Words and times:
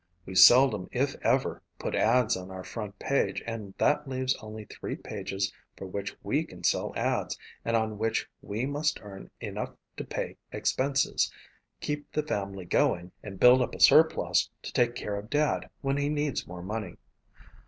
We 0.25 0.33
seldom 0.33 0.89
if 0.91 1.13
ever 1.21 1.61
put 1.77 1.93
ads 1.93 2.35
on 2.35 2.49
our 2.49 2.63
front 2.63 2.97
page 2.97 3.43
and 3.45 3.75
that 3.77 4.09
leaves 4.09 4.35
only 4.41 4.65
three 4.65 4.95
pages 4.95 5.53
for 5.77 5.85
which 5.85 6.15
we 6.23 6.43
can 6.43 6.63
sell 6.63 6.91
ads 6.95 7.37
and 7.63 7.75
on 7.77 7.99
which 7.99 8.27
we 8.41 8.65
must 8.65 8.97
earn 9.03 9.29
enough 9.39 9.75
to 9.97 10.03
pay 10.03 10.37
expenses, 10.51 11.31
keep 11.81 12.11
the 12.13 12.23
family 12.23 12.65
going 12.65 13.11
and 13.21 13.39
build 13.39 13.61
up 13.61 13.75
a 13.75 13.79
surplus 13.79 14.49
to 14.63 14.73
take 14.73 14.95
care 14.95 15.17
of 15.17 15.29
Dad 15.29 15.69
when 15.81 15.97
he 15.97 16.09
needs 16.09 16.47
more 16.47 16.63
money. 16.63 16.97